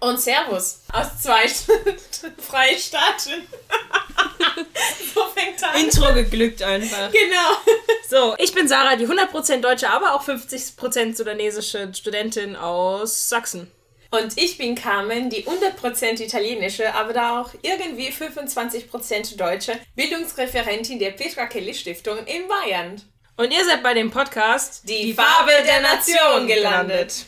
[0.00, 1.46] Und Servus aus zwei
[2.38, 3.46] freien Staaten.
[5.14, 5.78] so fängt an.
[5.78, 7.12] Intro geglückt einfach.
[7.12, 7.76] Genau.
[8.08, 13.70] So, ich bin Sarah, die 100% deutsche, aber auch 50% sudanesische Studentin aus Sachsen.
[14.10, 21.12] Und ich bin Carmen, die 100% italienische, aber da auch irgendwie 25% deutsche Bildungsreferentin der
[21.12, 23.00] Petra Kelly Stiftung in Bayern.
[23.36, 27.26] Und ihr seid bei dem Podcast Die, die Farbe der Nation gelandet.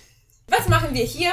[0.48, 1.32] Was machen wir hier?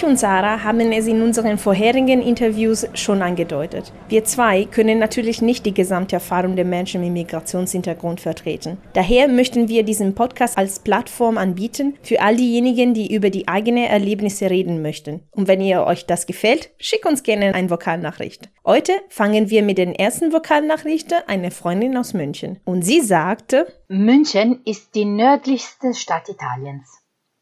[0.00, 3.92] Ich und Sarah haben es in unseren vorherigen Interviews schon angedeutet.
[4.08, 8.78] Wir zwei können natürlich nicht die gesamte Erfahrung der Menschen mit Migrationshintergrund vertreten.
[8.94, 13.84] Daher möchten wir diesen Podcast als Plattform anbieten für all diejenigen, die über die eigenen
[13.84, 15.20] Erlebnisse reden möchten.
[15.32, 18.48] Und wenn ihr euch das gefällt, schickt uns gerne eine Vokalnachricht.
[18.64, 22.58] Heute fangen wir mit den ersten Vokalnachrichten einer Freundin aus München.
[22.64, 26.88] Und sie sagte, München ist die nördlichste Stadt Italiens.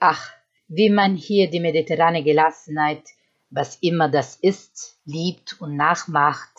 [0.01, 0.38] Ach,
[0.69, 3.03] wie man hier die mediterrane Gelassenheit,
[3.51, 6.53] was immer das ist, liebt und nachmacht,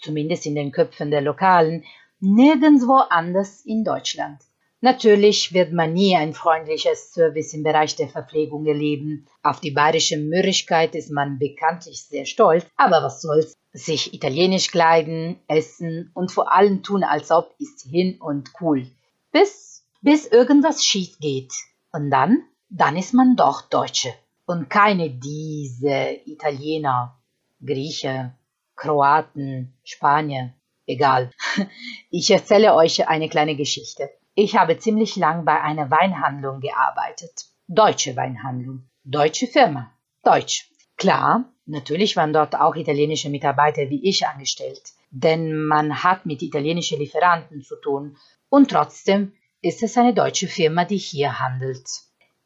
[0.00, 1.84] zumindest in den Köpfen der Lokalen,
[2.20, 4.40] nirgendwo anders in Deutschland.
[4.80, 9.26] Natürlich wird man nie ein freundliches Service im Bereich der Verpflegung erleben.
[9.42, 13.54] Auf die bayerische Mürrigkeit ist man bekanntlich sehr stolz, aber was soll's?
[13.72, 18.86] Sich italienisch kleiden, essen und vor allem tun, als ob ist hin und cool.
[19.32, 21.52] Bis, bis irgendwas schief geht.
[21.92, 24.12] Und dann dann ist man doch Deutsche
[24.46, 27.18] und keine diese Italiener,
[27.64, 28.34] Grieche,
[28.76, 30.54] Kroaten, Spanier,
[30.86, 31.30] egal.
[32.10, 34.10] Ich erzähle euch eine kleine Geschichte.
[34.34, 37.46] Ich habe ziemlich lang bei einer Weinhandlung gearbeitet.
[37.66, 38.88] Deutsche Weinhandlung.
[39.04, 39.92] Deutsche Firma.
[40.22, 40.70] Deutsch.
[40.96, 46.98] Klar, natürlich waren dort auch italienische Mitarbeiter wie ich angestellt, denn man hat mit italienischen
[46.98, 48.16] Lieferanten zu tun
[48.48, 51.88] und trotzdem ist es eine deutsche Firma, die hier handelt.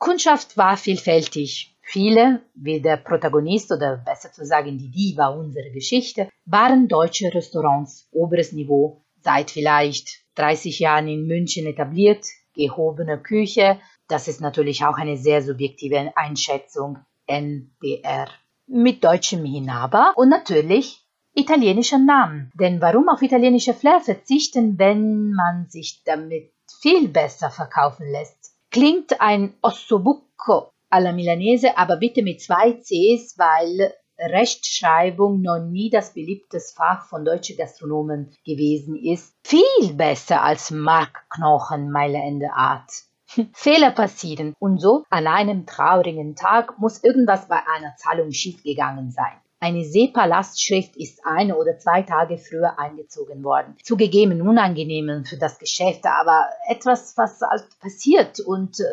[0.02, 1.76] Kundschaft war vielfältig.
[1.80, 8.08] Viele, wie der Protagonist oder besser zu sagen die Diva unserer Geschichte, waren deutsche Restaurants,
[8.10, 14.96] oberes Niveau, seit vielleicht 30 Jahren in München etabliert, gehobene Küche, das ist natürlich auch
[14.96, 16.98] eine sehr subjektive Einschätzung,
[17.28, 18.26] NBR,
[18.66, 22.50] mit deutschem Hinaber und natürlich italienischen Namen.
[22.58, 28.51] Denn warum auf italienische Flair verzichten, wenn man sich damit viel besser verkaufen lässt?
[28.72, 36.14] Klingt ein Ossobuco alla Milanese, aber bitte mit zwei Cs, weil Rechtschreibung noch nie das
[36.14, 39.34] beliebtes Fach von deutschen Gastronomen gewesen ist.
[39.44, 42.90] Viel besser als Markknochen Mailänder Art.
[43.52, 49.41] Fehler passieren und so an einem traurigen Tag muss irgendwas bei einer Zahlung schiefgegangen sein.
[49.62, 53.76] Eine SEPA-Lastschrift ist eine oder zwei Tage früher eingezogen worden.
[53.84, 58.84] Zugegeben unangenehm für das Geschäft, aber etwas, was halt passiert und äh,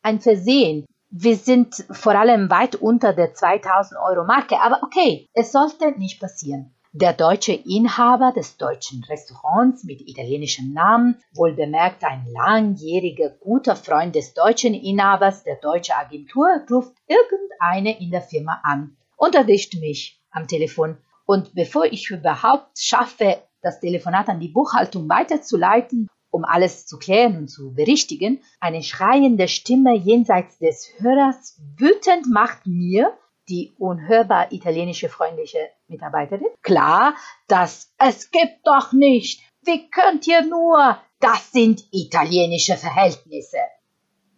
[0.00, 0.86] ein Versehen.
[1.10, 6.20] Wir sind vor allem weit unter der 2000 Euro Marke, aber okay, es sollte nicht
[6.20, 6.74] passieren.
[6.92, 14.14] Der deutsche Inhaber des deutschen Restaurants mit italienischem Namen, wohl bemerkt ein langjähriger guter Freund
[14.14, 20.20] des deutschen Inhabers der deutschen Agentur, ruft irgendeine in der Firma an und erwischt mich
[20.30, 20.98] am Telefon.
[21.26, 27.38] Und bevor ich überhaupt schaffe, das Telefonat an die Buchhaltung weiterzuleiten, um alles zu klären
[27.38, 33.16] und zu berichtigen, eine schreiende Stimme jenseits des Hörers wütend macht mir,
[33.48, 37.14] die unhörbar italienische freundliche Mitarbeiterin, klar,
[37.46, 39.42] dass es gibt doch nicht.
[39.62, 40.98] Wie könnt ihr nur?
[41.20, 43.58] Das sind italienische Verhältnisse.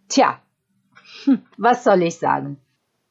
[0.09, 0.41] Tja,
[1.25, 2.61] hm, was soll ich sagen?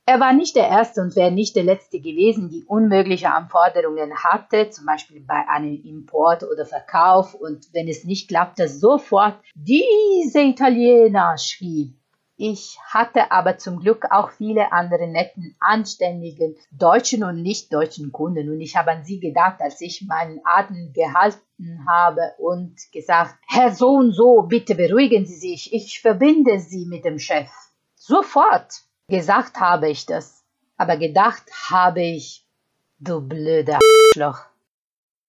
[0.08, 4.70] Er war nicht der Erste und wäre nicht der Letzte gewesen, die unmögliche Anforderungen hatte,
[4.70, 11.36] zum Beispiel bei einem Import oder Verkauf und wenn es nicht klappte, sofort diese Italiener
[11.40, 11.96] schrieb.
[12.38, 18.52] Ich hatte aber zum Glück auch viele andere netten, anständigen deutschen und nicht deutschen Kunden
[18.52, 23.72] und ich habe an sie gedacht, als ich meinen Atem gehalten habe und gesagt, Herr
[23.72, 27.50] so und so, bitte beruhigen Sie sich, ich verbinde Sie mit dem Chef.
[27.96, 28.86] Sofort.
[29.08, 30.44] Gesagt habe ich das,
[30.78, 32.44] aber gedacht habe ich,
[33.00, 33.80] du blöder
[34.14, 34.40] Schloch.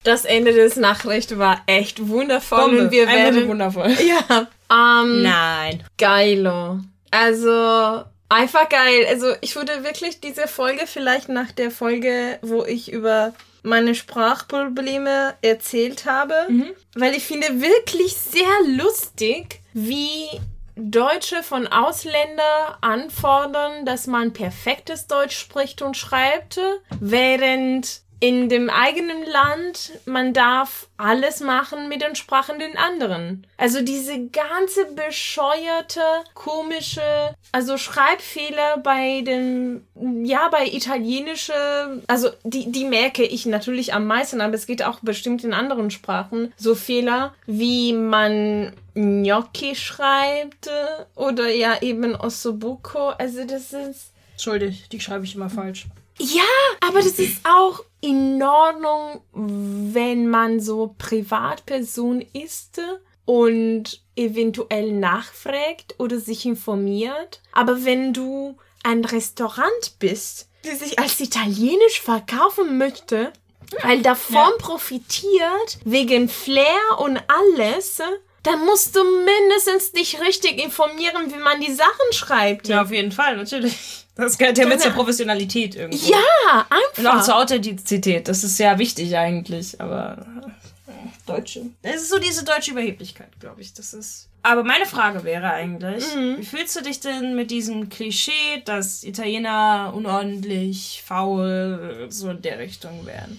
[0.03, 2.83] Das Ende des Nachricht war echt wundervoll Bombe.
[2.83, 3.91] und wir Einfach werden nur wundervoll.
[4.01, 4.49] Ja.
[4.71, 5.85] Ähm, Nein.
[5.97, 6.81] Geilo.
[7.11, 9.07] Also Einfach geil.
[9.09, 15.35] Also ich würde wirklich diese Folge vielleicht nach der Folge, wo ich über meine Sprachprobleme
[15.43, 16.71] erzählt habe, mhm.
[16.95, 20.29] weil ich finde wirklich sehr lustig, wie
[20.77, 26.61] Deutsche von Ausländern anfordern, dass man perfektes Deutsch spricht und schreibt,
[27.01, 33.47] während in dem eigenen Land, man darf alles machen mit den Sprachen den anderen.
[33.59, 36.01] Also diese ganze bescheuerte,
[36.33, 39.87] komische, also Schreibfehler bei den,
[40.25, 45.01] ja, bei italienische, also die, die merke ich natürlich am meisten, aber es geht auch
[45.01, 50.71] bestimmt in anderen Sprachen, so Fehler, wie man Gnocchi schreibt
[51.15, 53.11] oder ja eben Ossobuco.
[53.11, 54.13] Also das ist...
[54.33, 55.87] Entschuldig, die schreibe ich immer falsch.
[56.19, 56.43] Ja,
[56.81, 62.81] aber das ist auch in Ordnung, wenn man so Privatperson ist
[63.27, 67.43] und eventuell nachfragt oder sich informiert.
[67.53, 73.33] Aber wenn du ein Restaurant bist, der sich als italienisch verkaufen möchte,
[73.83, 74.51] weil davon ja.
[74.59, 78.01] profitiert, wegen Flair und alles,
[78.47, 82.69] dann musst du mindestens dich richtig informieren, wie man die Sachen schreibt.
[82.69, 84.05] Ja, auf jeden Fall, natürlich.
[84.15, 86.11] Das gehört ja mit zur Professionalität irgendwie.
[86.11, 86.99] Ja, einfach.
[86.99, 88.29] Und auch zur Authentizität.
[88.29, 90.27] Das ist ja wichtig eigentlich, aber
[90.87, 90.93] äh,
[91.27, 91.67] Deutsche.
[91.83, 93.75] Es ist so diese deutsche Überheblichkeit, glaube ich.
[93.75, 94.29] Das ist.
[94.43, 96.39] Aber meine Frage wäre eigentlich, mhm.
[96.39, 102.59] wie fühlst du dich denn mit diesem Klischee, dass Italiener unordentlich, faul, so in der
[102.59, 103.39] Richtung wären?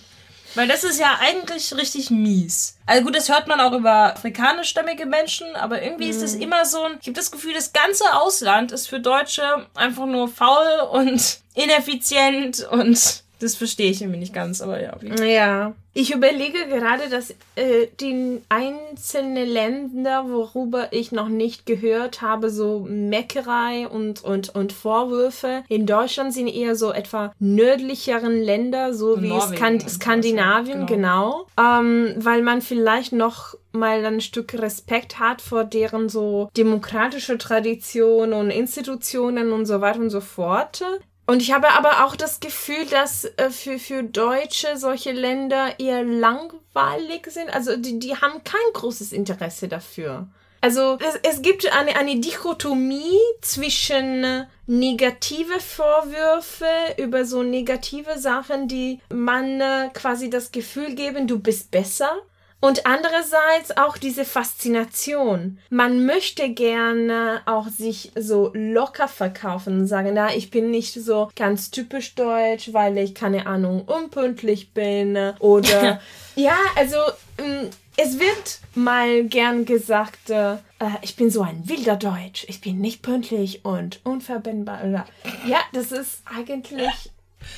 [0.57, 2.77] Weil das ist ja eigentlich richtig mies.
[2.87, 6.09] Also gut, das hört man auch über afrikanischstämmige Menschen, aber irgendwie mhm.
[6.09, 6.97] ist es immer so ein.
[6.99, 12.67] Ich habe das Gefühl, das ganze Ausland ist für Deutsche einfach nur faul und ineffizient
[12.71, 14.97] und das verstehe ich irgendwie nicht ganz, aber ja.
[15.23, 15.73] Ja.
[15.93, 22.85] Ich überlege gerade, dass äh, die einzelnen Länder, worüber ich noch nicht gehört habe, so
[22.87, 25.63] Meckerei und, und, und Vorwürfe.
[25.69, 31.47] In Deutschland sind eher so etwa nördlicheren Länder, so wie Skand Skandinavien, genau.
[31.57, 31.79] genau.
[31.79, 38.33] Ähm, weil man vielleicht noch mal ein Stück Respekt hat vor deren so demokratische Tradition
[38.33, 40.83] und Institutionen und so weiter und so fort.
[41.27, 46.03] Und ich habe aber auch das Gefühl, dass äh, für, für Deutsche solche Länder eher
[46.03, 47.49] langweilig sind.
[47.49, 50.27] Also die, die haben kein großes Interesse dafür.
[50.61, 56.65] Also es, es gibt eine, eine Dichotomie zwischen negative Vorwürfe
[56.97, 62.21] über so negative Sachen, die man äh, quasi das Gefühl geben, du bist besser
[62.59, 65.59] und andererseits auch diese Faszination.
[65.69, 71.29] Man möchte gerne auch sich so locker verkaufen und sagen, na, ich bin nicht so
[71.35, 76.01] ganz typisch deutsch, weil ich keine Ahnung unpünktlich bin oder
[76.35, 76.97] ja, also
[77.37, 77.67] mm,
[77.97, 80.57] es wird mal gern gesagt, äh,
[81.01, 85.05] ich bin so ein wilder Deutsch, ich bin nicht pünktlich und unverbindbar.
[85.47, 87.11] Ja, das ist eigentlich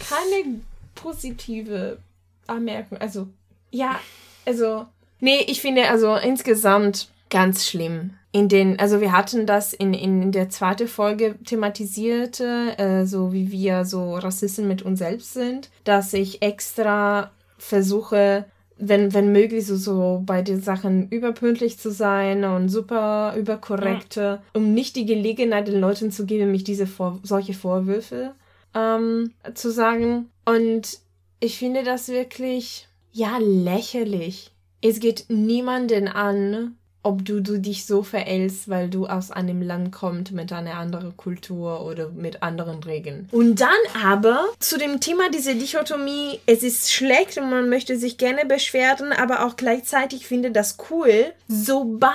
[0.10, 0.62] keine
[0.95, 2.00] positive
[2.48, 2.98] Anmerkung.
[3.00, 3.28] Also,
[3.72, 4.00] ja,
[4.46, 4.86] also,
[5.20, 8.12] nee, ich finde also insgesamt ganz schlimm.
[8.32, 13.52] In den, also wir hatten das in, in der zweiten Folge thematisiert, äh, so wie
[13.52, 18.46] wir so Rassisten mit uns selbst sind, dass ich extra versuche,
[18.78, 24.42] wenn, wenn möglich, so, so bei den Sachen überpünktlich zu sein und super überkorrekt, ja.
[24.54, 28.36] um nicht die Gelegenheit den Leuten zu geben, mich diese Vor solche Vorwürfe
[28.76, 30.30] ähm, zu sagen.
[30.46, 31.00] Und
[31.40, 32.89] ich finde das wirklich
[33.19, 34.52] ja, lächerlich.
[34.81, 39.92] Es geht niemanden an, ob du, du dich so verhältst, weil du aus einem Land
[39.92, 43.28] kommst mit einer anderen Kultur oder mit anderen Regeln.
[43.31, 43.69] Und dann
[44.06, 49.11] aber zu dem Thema dieser Dichotomie, es ist schlecht und man möchte sich gerne beschweren,
[49.11, 52.14] aber auch gleichzeitig finde das cool, sobald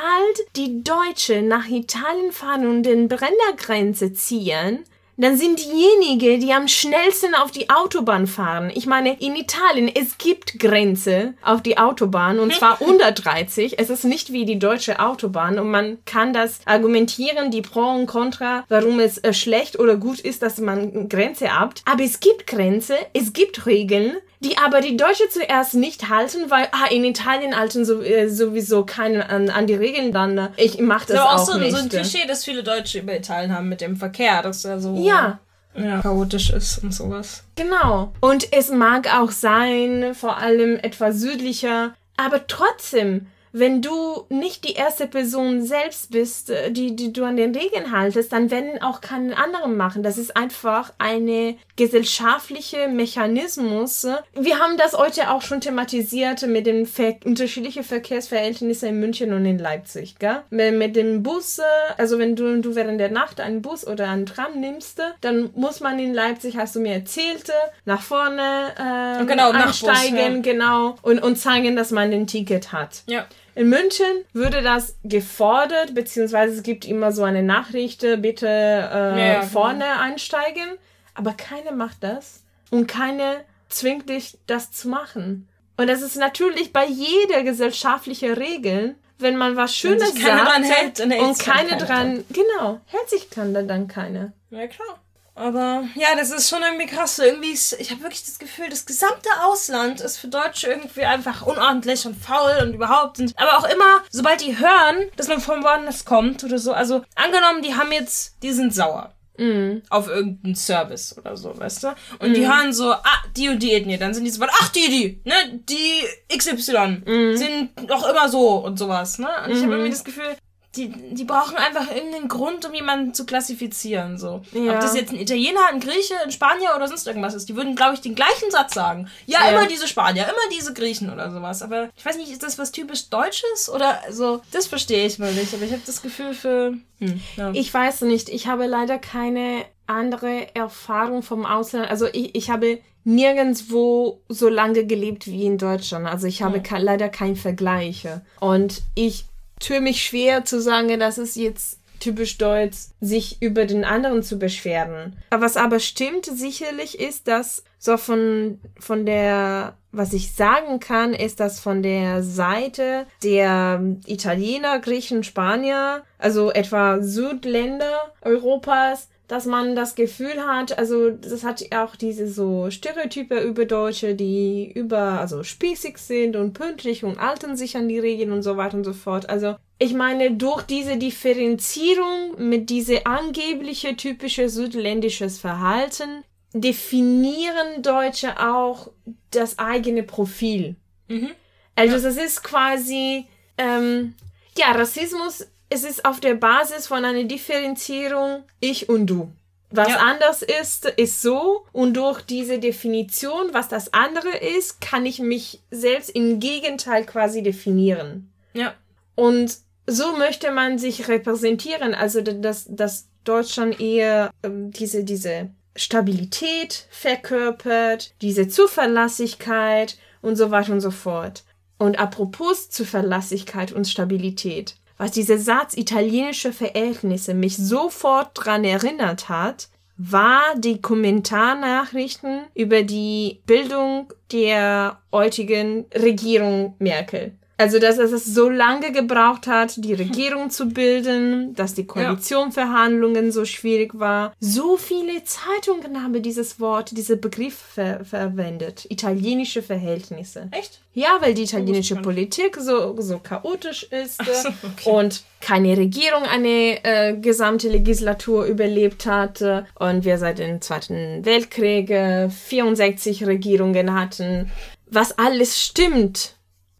[0.56, 4.84] die Deutsche nach Italien fahren und den Brennergrenze ziehen,
[5.16, 8.70] dann sind diejenigen, die am schnellsten auf die Autobahn fahren.
[8.74, 13.78] Ich meine, in Italien, es gibt Grenze auf die Autobahn und zwar 130.
[13.78, 18.06] Es ist nicht wie die deutsche Autobahn und man kann das argumentieren, die Pro und
[18.06, 21.82] Contra, warum es äh, schlecht oder gut ist, dass man Grenze habt.
[21.84, 26.68] Aber es gibt Grenze, es gibt Regeln die aber die Deutsche zuerst nicht halten, weil
[26.72, 30.34] ah, in Italien halten so, äh, sowieso keine an, an die Regeln dann.
[30.34, 30.52] Ne?
[30.56, 31.72] Ich mache das, das auch, auch so, nicht.
[31.72, 34.94] so ein Klischee, das viele Deutsche über Italien haben mit dem Verkehr, dass er so
[34.96, 35.38] ja.
[35.76, 37.42] Ja, chaotisch ist und sowas.
[37.56, 38.12] Genau.
[38.20, 44.72] Und es mag auch sein, vor allem etwas südlicher, aber trotzdem, wenn du nicht die
[44.72, 49.00] erste Person selbst bist, äh, die, die du an den Regeln haltest, dann werden auch
[49.00, 50.02] keine anderen machen.
[50.02, 54.08] Das ist einfach eine gesellschaftliche Mechanismus.
[54.34, 59.46] Wir haben das heute auch schon thematisiert mit den Ver unterschiedlichen Verkehrsverhältnissen in München und
[59.46, 60.16] in Leipzig.
[60.18, 60.42] Gell?
[60.50, 61.60] Mit dem Bus,
[61.96, 65.78] also wenn du, du während der Nacht einen Bus oder einen Tram nimmst, dann muss
[65.78, 67.52] man in Leipzig, hast du mir erzählt,
[67.84, 70.52] nach vorne äh, genau, einsteigen, Bus, ja.
[70.52, 73.04] genau, und, und zeigen, dass man ein Ticket hat.
[73.06, 73.26] Ja.
[73.54, 79.42] In München würde das gefordert, beziehungsweise es gibt immer so eine Nachricht, bitte äh, ja,
[79.42, 80.00] vorne genau.
[80.00, 80.78] einsteigen.
[81.14, 83.36] Aber keiner macht das und keiner
[83.68, 85.48] zwingt dich, das zu machen.
[85.76, 91.00] Und das ist natürlich bei jeder gesellschaftlichen Regel, wenn man was Schönes sagt dran hält,
[91.00, 94.32] und keine dran, genau, hält sich kann dann keiner.
[94.50, 95.00] Ja klar.
[95.36, 97.18] Aber ja, das ist schon irgendwie krass.
[97.18, 101.42] Irgendwie ist, ich habe wirklich das Gefühl, das gesamte Ausland ist für Deutsche irgendwie einfach
[101.42, 103.18] unordentlich und faul und überhaupt.
[103.18, 106.72] Und, aber auch immer, sobald die hören, dass man von woanders kommt oder so.
[106.72, 109.12] Also angenommen, die haben jetzt, die sind sauer.
[109.36, 109.82] Mhm.
[109.90, 111.88] Auf irgendeinen Service oder so, weißt du?
[112.20, 112.34] Und mhm.
[112.34, 113.98] die hören so, ah, die und die Ethnie.
[113.98, 115.60] Dann sind die so, ach, die, die, ne?
[115.68, 116.04] Die
[116.36, 117.36] XY mhm.
[117.36, 119.28] sind doch immer so und sowas, ne?
[119.44, 119.72] Und ich habe mhm.
[119.72, 120.36] irgendwie das Gefühl,
[120.76, 124.18] die, die brauchen einfach irgendeinen Grund, um jemanden zu klassifizieren.
[124.18, 124.42] So.
[124.52, 124.74] Ja.
[124.74, 127.48] Ob das jetzt ein Italiener, ein Grieche, ein Spanier oder sonst irgendwas ist.
[127.48, 129.08] Die würden, glaube ich, den gleichen Satz sagen.
[129.26, 131.62] Ja, ja, immer diese Spanier, immer diese Griechen oder sowas.
[131.62, 133.70] Aber ich weiß nicht, ist das was typisch Deutsches?
[133.72, 134.40] Oder so?
[134.52, 135.54] Das verstehe ich mal nicht.
[135.54, 136.74] Aber ich habe das Gefühl für.
[136.98, 137.50] Hm, ja.
[137.52, 138.28] Ich weiß nicht.
[138.28, 141.90] Ich habe leider keine andere Erfahrung vom Ausland.
[141.90, 146.06] Also ich, ich habe nirgendwo so lange gelebt wie in Deutschland.
[146.06, 146.78] Also ich habe ja.
[146.78, 148.06] leider keinen Vergleich.
[148.40, 149.26] Und ich
[149.66, 154.38] tue mich schwer zu sagen, dass es jetzt typisch deutsch, sich über den anderen zu
[154.38, 155.16] beschweren.
[155.30, 161.40] Was aber stimmt sicherlich ist, dass so von, von der, was ich sagen kann, ist,
[161.40, 169.94] dass von der Seite der Italiener, Griechen, Spanier, also etwa Südländer Europas, dass man das
[169.94, 175.96] Gefühl hat, also das hat auch diese so Stereotype über Deutsche, die über, also spießig
[175.96, 179.30] sind und pünktlich und halten sich an die Regeln und so weiter und so fort.
[179.30, 188.90] Also ich meine, durch diese Differenzierung mit diese angebliche typische südländisches Verhalten definieren Deutsche auch
[189.30, 190.76] das eigene Profil.
[191.08, 191.30] Mhm.
[191.74, 192.02] Also ja.
[192.02, 193.26] das ist quasi,
[193.58, 194.14] ähm,
[194.56, 199.32] ja, Rassismus es ist auf der Basis von einer Differenzierung ich und du.
[199.70, 199.96] Was ja.
[199.96, 201.66] anders ist, ist so.
[201.72, 207.42] Und durch diese Definition, was das andere ist, kann ich mich selbst im Gegenteil quasi
[207.42, 208.30] definieren.
[208.52, 208.74] Ja.
[209.16, 209.56] Und
[209.88, 211.92] so möchte man sich repräsentieren.
[211.92, 220.72] Also, dass, dass Deutschland eher ähm, diese, diese Stabilität verkörpert, diese Zuverlässigkeit und so weiter
[220.72, 221.42] und so fort.
[221.78, 229.68] Und apropos Zuverlässigkeit und Stabilität was dieser Satz italienische Verhältnisse mich sofort dran erinnert hat,
[229.98, 237.36] war die Kommentarnachrichten über die Bildung der heutigen Regierung Merkel.
[237.56, 243.44] Also, dass es so lange gebraucht hat, die Regierung zu bilden, dass die Koalitionverhandlungen so
[243.44, 244.34] schwierig war.
[244.40, 248.86] So viele Zeitungen haben dieses Wort, diesen Begriff ver verwendet.
[248.88, 250.48] Italienische Verhältnisse.
[250.50, 250.80] Echt?
[250.94, 254.90] Ja, weil die italienische Politik so, so chaotisch ist so, okay.
[254.90, 261.90] und keine Regierung eine äh, gesamte Legislatur überlebt hatte und wir seit dem Zweiten Weltkrieg
[261.90, 264.50] äh, 64 Regierungen hatten.
[264.90, 266.36] Was alles stimmt,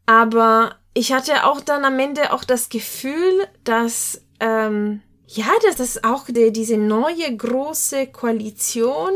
[0.07, 6.05] aber ich hatte auch dann am Ende auch das Gefühl, dass ähm, ja, dass das
[6.05, 9.15] auch die, diese neue große Koalition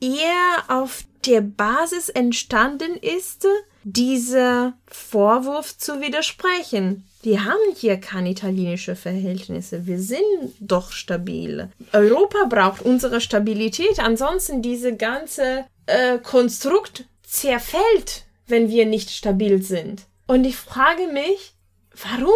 [0.00, 3.46] eher auf der Basis entstanden ist,
[3.84, 7.06] dieser Vorwurf zu widersprechen.
[7.22, 9.86] Wir haben hier keine italienische Verhältnisse.
[9.86, 10.22] Wir sind
[10.60, 11.70] doch stabil.
[11.92, 13.98] Europa braucht unsere Stabilität.
[13.98, 20.02] Ansonsten diese ganze äh, Konstrukt zerfällt, wenn wir nicht stabil sind.
[20.26, 21.54] Und ich frage mich,
[22.02, 22.34] warum?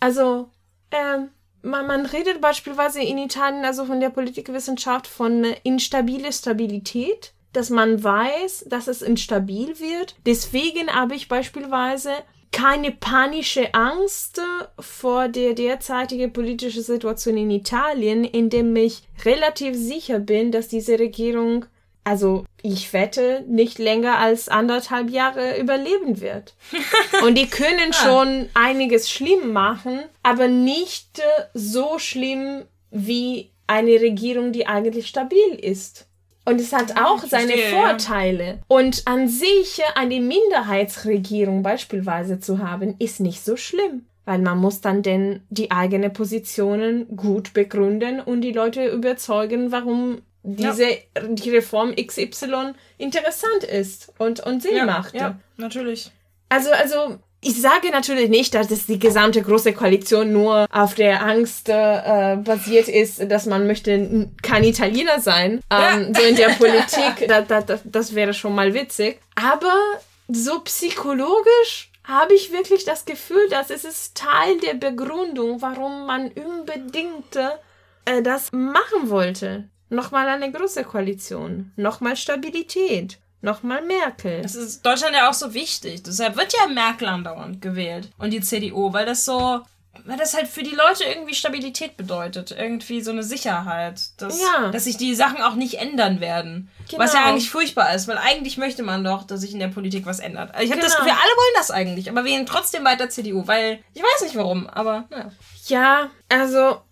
[0.00, 0.50] Also,
[0.90, 1.30] ähm,
[1.62, 8.02] man, man redet beispielsweise in Italien, also von der Politikwissenschaft, von instabile Stabilität, dass man
[8.02, 10.16] weiß, dass es instabil wird.
[10.26, 12.10] Deswegen habe ich beispielsweise
[12.50, 14.40] keine panische Angst
[14.78, 21.66] vor der derzeitigen politischen Situation in Italien, indem ich relativ sicher bin, dass diese Regierung
[22.08, 26.54] also ich wette, nicht länger als anderthalb Jahre überleben wird.
[27.22, 27.92] Und die können ah.
[27.92, 31.20] schon einiges schlimm machen, aber nicht
[31.52, 36.06] so schlimm wie eine Regierung, die eigentlich stabil ist.
[36.46, 38.60] Und es hat auch seine Vorteile.
[38.68, 44.06] Und an sich eine Minderheitsregierung beispielsweise zu haben, ist nicht so schlimm.
[44.24, 50.22] Weil man muss dann denn die eigenen Positionen gut begründen und die Leute überzeugen, warum
[50.42, 50.98] diese ja.
[51.28, 55.14] die Reform XY interessant ist und, und Sinn ja, macht.
[55.14, 56.10] Ja, natürlich.
[56.48, 61.22] Also, also ich sage natürlich nicht, dass es die gesamte große Koalition nur auf der
[61.22, 67.28] Angst äh, basiert ist, dass man möchte kein Italiener sein, ähm, so in der Politik.
[67.28, 69.20] Da, da, da, das wäre schon mal witzig.
[69.36, 69.74] Aber
[70.26, 76.32] so psychologisch habe ich wirklich das Gefühl, dass es ist Teil der Begründung, warum man
[76.32, 79.68] unbedingt äh, das machen wollte.
[79.90, 83.18] Nochmal eine große Koalition, nochmal Stabilität.
[83.40, 84.42] Nochmal Merkel.
[84.42, 86.02] Das ist Deutschland ja auch so wichtig.
[86.02, 88.10] Deshalb wird ja Merkel andauernd gewählt.
[88.18, 89.60] Und die CDU, weil das so,
[90.04, 92.50] weil das halt für die Leute irgendwie Stabilität bedeutet.
[92.50, 94.00] Irgendwie so eine Sicherheit.
[94.16, 94.72] Dass, ja.
[94.72, 96.68] dass sich die Sachen auch nicht ändern werden.
[96.88, 97.00] Genau.
[97.00, 100.04] Was ja eigentlich furchtbar ist, weil eigentlich möchte man doch, dass sich in der Politik
[100.04, 100.52] was ändert.
[100.52, 100.92] Also ich habe genau.
[100.92, 104.34] das Gefühl, alle wollen das eigentlich, aber wählen trotzdem weiter CDU, weil ich weiß nicht
[104.34, 105.30] warum, aber naja.
[105.66, 106.82] Ja, also.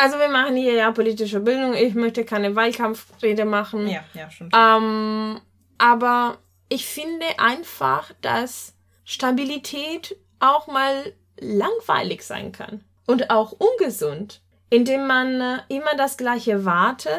[0.00, 1.74] Also wir machen hier ja politische Bildung.
[1.74, 3.86] Ich möchte keine Wahlkampfrede machen.
[3.86, 4.54] Ja, ja, stimmt.
[4.56, 5.38] Ähm,
[5.76, 6.38] aber
[6.70, 14.40] ich finde einfach, dass Stabilität auch mal langweilig sein kann und auch ungesund,
[14.70, 17.10] indem man äh, immer das gleiche warte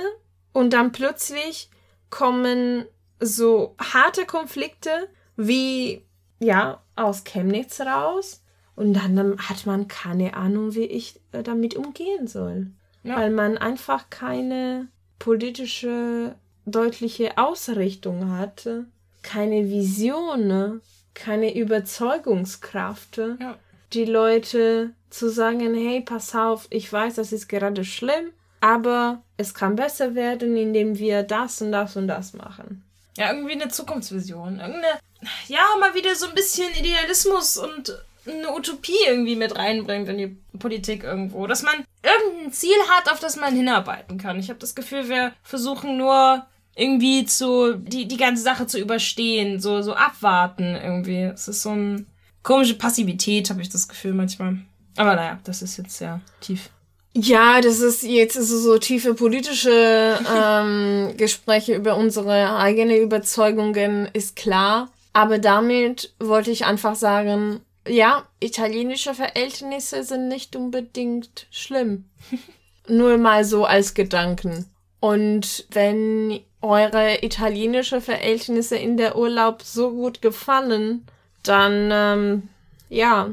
[0.51, 1.69] und dann plötzlich
[2.09, 2.85] kommen
[3.19, 6.03] so harte Konflikte wie
[6.39, 8.41] ja aus Chemnitz raus
[8.75, 12.67] und dann hat man keine Ahnung, wie ich äh, damit umgehen soll,
[13.03, 13.15] ja.
[13.15, 14.87] weil man einfach keine
[15.19, 16.35] politische
[16.65, 18.85] deutliche Ausrichtung hatte,
[19.23, 20.81] keine Vision, ne?
[21.13, 23.57] keine Überzeugungskraft, ja.
[23.93, 29.53] die Leute zu sagen, hey, pass auf, ich weiß, das ist gerade schlimm, aber es
[29.53, 32.83] kann besser werden, indem wir das und das und das machen.
[33.17, 34.59] Ja, irgendwie eine Zukunftsvision.
[34.59, 34.99] Irgendeine,
[35.47, 37.93] ja, mal wieder so ein bisschen Idealismus und
[38.25, 41.47] eine Utopie irgendwie mit reinbringt in die Politik irgendwo.
[41.47, 41.73] Dass man
[42.03, 44.39] irgendein Ziel hat, auf das man hinarbeiten kann.
[44.39, 49.59] Ich habe das Gefühl, wir versuchen nur irgendwie zu, die, die ganze Sache zu überstehen,
[49.59, 51.23] so, so abwarten irgendwie.
[51.23, 52.05] Es ist so eine
[52.43, 54.57] komische Passivität, habe ich das Gefühl manchmal.
[54.97, 56.69] Aber naja, das ist jetzt sehr tief.
[57.13, 64.35] Ja, das ist jetzt so, so tiefe politische ähm, Gespräche über unsere eigene Überzeugungen, ist
[64.35, 64.89] klar.
[65.13, 72.05] Aber damit wollte ich einfach sagen, ja, italienische Verhältnisse sind nicht unbedingt schlimm.
[72.87, 74.65] Nur mal so als Gedanken.
[74.99, 81.05] Und wenn eure italienische Verhältnisse in der Urlaub so gut gefallen,
[81.43, 82.49] dann ähm,
[82.89, 83.31] ja,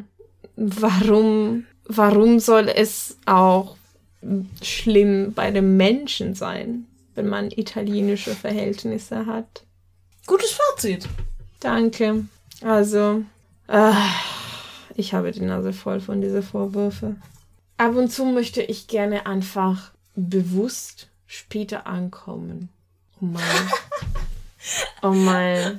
[0.57, 3.77] warum, warum soll es auch
[4.63, 9.65] schlimm bei den Menschen sein, wenn man italienische Verhältnisse hat?
[10.27, 11.09] Gutes Fazit.
[11.61, 12.27] Danke.
[12.63, 13.23] Also,
[13.67, 13.93] äh,
[14.99, 17.23] ich habe die Nase voll von diesen Vorwürfen.
[17.77, 22.69] Ab und zu möchte ich gerne einfach bewusst später ankommen.
[23.21, 23.43] Oh mein.
[25.01, 25.79] Oh mein.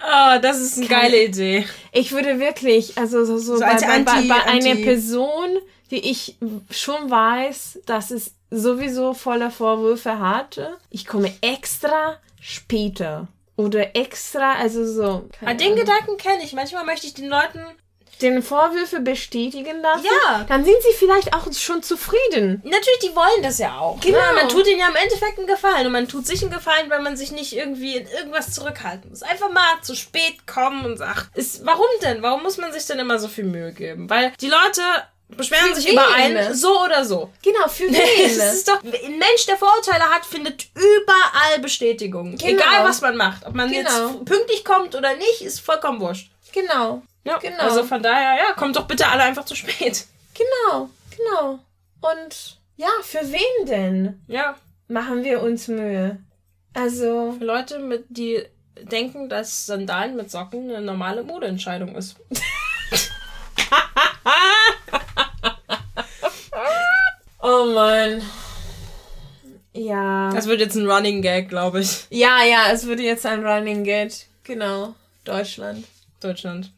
[0.00, 1.66] Oh, das ist eine geile Idee.
[1.92, 5.58] Ich würde wirklich, also so, so, so bei, bei, Anti, bei, einer Person,
[5.90, 6.36] die ich
[6.70, 13.28] schon weiß, dass es sowieso voller Vorwürfe hatte, ich komme extra später.
[13.56, 15.28] Oder extra, also so.
[15.44, 15.78] Ah, den Ahnung.
[15.78, 16.54] Gedanken kenne ich.
[16.54, 17.60] Manchmal möchte ich den Leuten
[18.22, 20.44] den Vorwürfe bestätigen lassen, ja.
[20.48, 22.62] dann sind sie vielleicht auch schon zufrieden.
[22.64, 24.00] Natürlich, die wollen das ja auch.
[24.00, 24.18] Genau.
[24.18, 26.88] Ja, man tut ihnen ja im Endeffekt einen Gefallen und man tut sich einen Gefallen,
[26.88, 29.22] weil man sich nicht irgendwie in irgendwas zurückhalten muss.
[29.22, 32.22] Einfach mal zu spät kommen und sagt, ist, warum denn?
[32.22, 34.08] Warum muss man sich denn immer so viel Mühe geben?
[34.08, 34.82] Weil die Leute
[35.28, 37.30] beschweren für sich über einen, so oder so.
[37.42, 38.38] Genau, für wen?
[38.38, 42.36] das ist doch, ein Mensch, der Vorurteile hat, findet überall Bestätigung.
[42.36, 42.52] Genau.
[42.52, 43.44] Egal, was man macht.
[43.44, 44.08] Ob man genau.
[44.08, 46.30] jetzt pünktlich kommt oder nicht, ist vollkommen wurscht.
[46.52, 47.02] Genau.
[47.26, 47.58] Ja, genau.
[47.58, 50.06] Also von daher, ja, kommt doch bitte alle einfach zu spät.
[50.34, 51.58] Genau, genau.
[52.00, 54.22] Und ja, für wen denn?
[54.28, 54.54] Ja.
[54.88, 56.18] Machen wir uns Mühe.
[56.74, 57.34] Also.
[57.38, 58.44] Für Leute, mit, die
[58.82, 62.16] denken, dass Sandalen mit Socken eine normale Modeentscheidung ist.
[67.42, 68.22] oh Mann.
[69.72, 70.30] Ja.
[70.32, 72.06] Das wird jetzt ein Running Gag, glaube ich.
[72.10, 74.12] Ja, ja, es wird jetzt ein Running Gag.
[74.44, 74.94] Genau.
[75.24, 75.84] Deutschland.
[76.20, 76.70] Deutschland.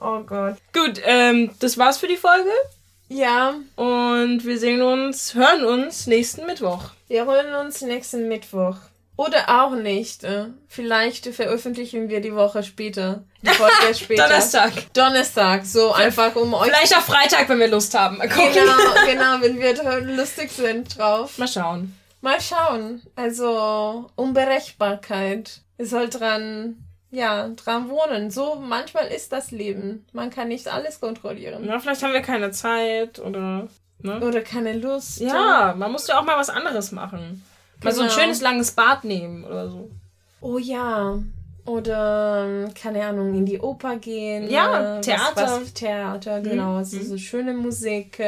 [0.00, 0.56] Oh Gott.
[0.72, 2.50] Gut, ähm, das war's für die Folge.
[3.08, 3.54] Ja.
[3.76, 6.90] Und wir sehen uns, hören uns nächsten Mittwoch.
[7.08, 8.76] Wir hören uns nächsten Mittwoch.
[9.16, 10.24] Oder auch nicht.
[10.24, 10.46] Äh.
[10.68, 13.22] Vielleicht veröffentlichen wir die Woche später.
[13.42, 14.26] Die Folge später.
[14.26, 14.72] Donnerstag.
[14.94, 16.68] Donnerstag, so einfach um euch.
[16.68, 18.16] Vielleicht auch Freitag, wenn wir Lust haben.
[18.18, 18.52] Mal gucken.
[18.54, 18.72] Genau,
[19.06, 21.36] genau, wenn wir lustig sind drauf.
[21.38, 21.96] Mal schauen.
[22.22, 23.02] Mal schauen.
[23.14, 25.60] Also Unberechenbarkeit.
[25.76, 26.76] Es soll dran,
[27.12, 28.30] ja, dran wohnen.
[28.30, 30.04] So manchmal ist das Leben.
[30.12, 31.62] Man kann nicht alles kontrollieren.
[31.64, 33.68] Na, vielleicht haben wir keine Zeit oder.
[34.00, 34.20] Ne?
[34.20, 35.20] Oder keine Lust.
[35.20, 37.44] Ja, man muss ja auch mal was anderes machen.
[37.84, 38.18] Mal so ein Genau.
[38.20, 39.90] schönes langes Bad nehmen oder so.
[40.40, 41.18] Oh ja.
[41.64, 44.50] Oder, keine Ahnung, in die Oper gehen.
[44.50, 45.32] Ja, äh, Theater.
[45.36, 46.78] Was, was, Theater, genau.
[46.78, 48.18] Also so schöne Musik.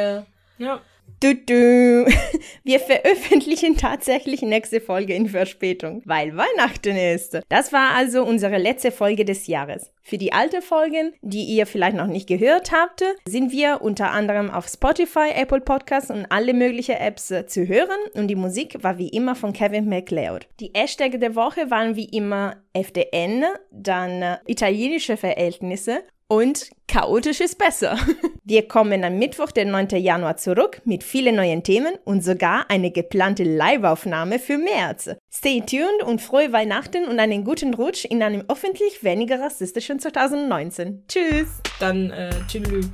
[0.57, 0.79] Ja.
[1.21, 2.05] Du, du.
[2.63, 7.39] Wir veröffentlichen tatsächlich nächste Folge in Verspätung, weil Weihnachten ist.
[7.49, 9.91] Das war also unsere letzte Folge des Jahres.
[10.03, 14.51] Für die alten Folgen, die ihr vielleicht noch nicht gehört habt, sind wir unter anderem
[14.51, 18.99] auf Spotify, Apple Podcasts und alle möglichen Apps äh, zu hören und die Musik war
[18.99, 20.47] wie immer von Kevin MacLeod.
[20.59, 27.57] Die Hashtag der Woche waren wie immer FDN, dann äh, italienische Verhältnisse und chaotisch ist
[27.57, 27.97] besser.
[28.43, 29.89] Wir kommen am Mittwoch, den 9.
[29.97, 35.09] Januar zurück mit vielen neuen Themen und sogar eine geplante Live-Aufnahme für März.
[35.31, 41.05] Stay tuned und frohe Weihnachten und einen guten Rutsch in einem hoffentlich weniger rassistischen 2019.
[41.07, 41.47] Tschüss!
[41.79, 42.89] Dann, äh, tschüss.